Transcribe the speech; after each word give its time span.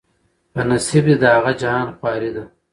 په 0.53 0.61
نصیب 0.69 1.03
دي 1.09 1.15
د 1.19 1.23
هغه 1.35 1.51
جهان 1.61 1.87
خواري 1.97 2.31
ده 2.35 2.43